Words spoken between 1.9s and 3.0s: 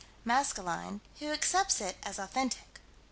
as authentic.